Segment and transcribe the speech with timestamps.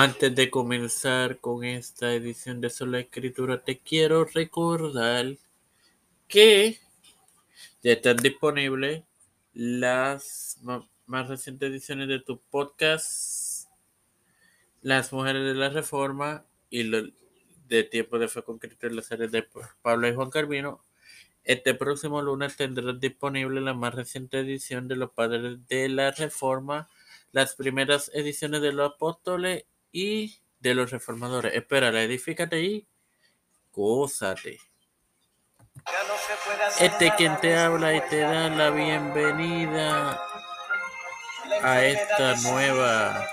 [0.00, 5.36] Antes de comenzar con esta edición de Sola Escritura, te quiero recordar
[6.28, 6.78] que
[7.82, 9.02] ya están disponibles
[9.54, 10.60] las
[11.06, 13.68] más recientes ediciones de tu podcast,
[14.82, 17.02] Las Mujeres de la Reforma y lo
[17.66, 19.48] de Tiempo de Fe con Cristo en la serie de
[19.82, 20.80] Pablo y Juan Carvino.
[21.42, 26.88] Este próximo lunes tendrás disponible la más reciente edición de los Padres de la Reforma,
[27.32, 31.54] las primeras ediciones de los Apóstoles y de los reformadores.
[31.54, 32.88] Espera, edifícate y
[33.72, 34.58] gózate.
[36.80, 40.20] Este quien te habla y te da la bienvenida
[41.62, 43.26] a esta nueva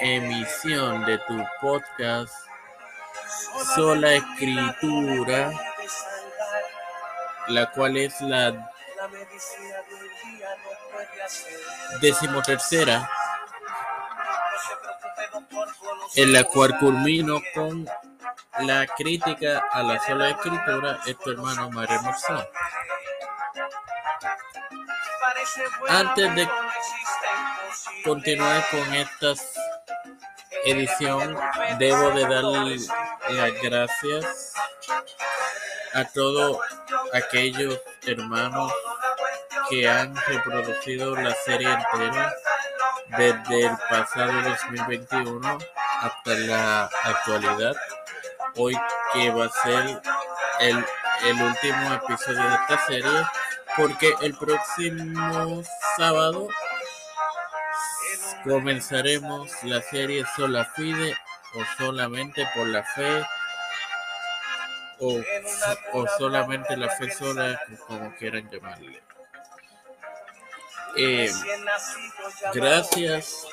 [0.00, 2.32] emisión de tu podcast
[3.74, 5.52] Sola Escritura,
[7.48, 8.72] la cual es la
[12.00, 13.10] decimotercera
[16.16, 17.88] en la cual culmino con
[18.60, 22.44] la crítica a la sola escritura de tu hermano Mario Morzán.
[25.88, 26.48] Antes de
[28.04, 29.34] continuar con esta
[30.64, 31.38] edición,
[31.78, 32.76] debo de darle
[33.30, 34.52] las gracias
[35.94, 36.58] a todos
[37.12, 38.72] aquellos hermanos
[39.68, 42.34] que han reproducido la serie entera
[43.16, 45.58] desde el pasado 2021
[46.00, 47.74] hasta la actualidad.
[48.56, 48.76] Hoy
[49.12, 50.00] que va a ser
[50.60, 50.84] el,
[51.24, 53.22] el último episodio de esta serie
[53.76, 55.62] porque el próximo
[55.96, 56.48] sábado
[58.44, 61.16] comenzaremos la serie Sola Fide
[61.54, 63.24] o solamente por la fe
[65.00, 65.20] o,
[65.92, 69.02] o solamente la fe sola, como quieran llamarle.
[70.96, 71.30] Eh,
[72.54, 73.46] gracias.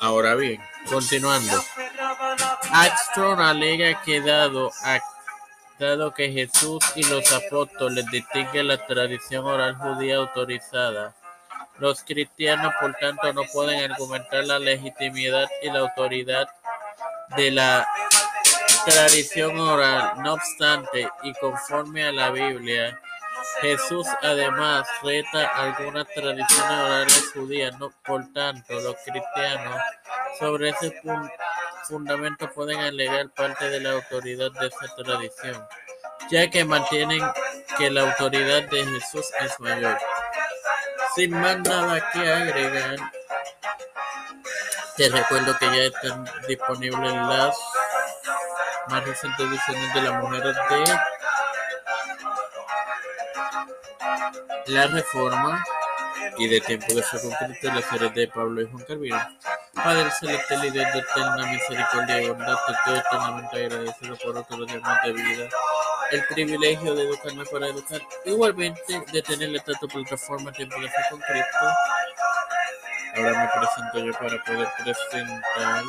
[0.00, 1.64] Ahora bien, continuando.
[2.72, 11.14] Axton alega que dado que Jesús y los apóstoles distinguen la tradición oral judía autorizada,
[11.78, 16.48] los cristianos por tanto no pueden argumentar la legitimidad y la autoridad
[17.36, 17.86] de la
[18.84, 20.22] tradición oral.
[20.22, 23.00] No obstante, y conforme a la Biblia,
[23.60, 27.74] Jesús además reta algunas tradiciones orales judías,
[28.04, 29.80] por tanto los cristianos
[30.38, 30.94] sobre ese
[31.88, 35.66] fundamento pueden alegar parte de la autoridad de esa tradición,
[36.30, 37.22] ya que mantienen
[37.76, 39.98] que la autoridad de Jesús es mayor.
[41.16, 42.96] Sin más nada que agregar,
[44.96, 47.56] te recuerdo que ya están disponibles las
[48.88, 50.98] más recientes ediciones de las mujeres de
[54.66, 55.64] La Reforma
[56.36, 59.20] y de Tiempo de Fe con la serie de Pablo y Juan Carvino.
[59.74, 64.82] Padre celestial y de eterna misericordia y bondad, te estoy eternamente agradecido por otros días
[65.04, 65.48] de vida,
[66.10, 70.96] el privilegio de educarme para educar, igualmente de tener esta tu plataforma Tiempo de Fe
[71.10, 71.72] con Cristo.
[73.16, 75.82] Ahora me presento yo para poder presentar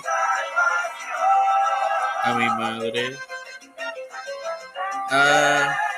[2.24, 3.18] a mi madre,
[5.10, 5.88] a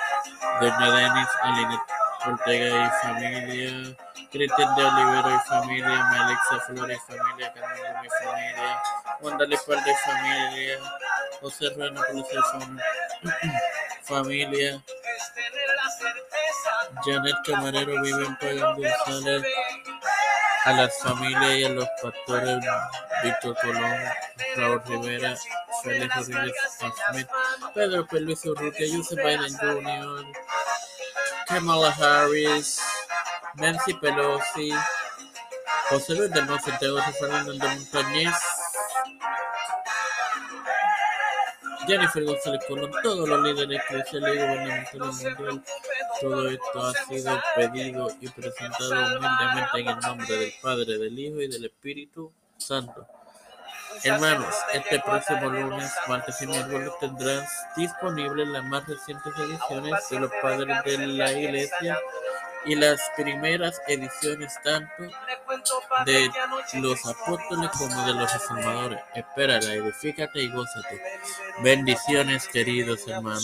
[0.62, 1.80] Doña Denis Aline
[2.24, 3.98] Ortega y familia,
[4.32, 8.82] Cristian de Olivero y familia, Malexa Flores y familia, Camilo y familia,
[9.22, 10.78] Wanda Lepalde y familia,
[11.42, 12.24] José Rueno y
[14.04, 14.84] familia,
[17.06, 19.44] Janet Camarero vive en Pagan González,
[20.66, 22.64] a las familias y a los pastores
[23.24, 24.00] Víctor Colón,
[24.56, 25.36] Raúl Rivera,
[25.84, 26.56] Félix Rodríguez
[27.74, 30.26] Pedro Pérez Urrutia, Joseph Biden Jr.,
[31.52, 32.80] Kamala Harris,
[33.56, 34.72] Nancy Pelosi,
[35.90, 38.36] José Luis del Santiago Fernando de Montañez,
[41.86, 45.64] Jennifer González Colón, todos los líderes eclesiales y gubernamentales mundial.
[46.22, 51.42] Todo esto ha sido pedido y presentado humildemente en el nombre del Padre, del Hijo
[51.42, 53.06] y del Espíritu Santo.
[54.03, 60.32] Hermanos, este próximo lunes, martes y miércoles tendrás disponibles las más recientes ediciones de los
[60.41, 61.99] padres de la iglesia
[62.66, 65.03] y las primeras ediciones tanto
[66.05, 66.32] de
[66.79, 68.99] los apóstoles como de los reformadores.
[69.16, 71.02] Espérala, edifícate y gózate.
[71.64, 73.40] Bendiciones, queridos hermanos.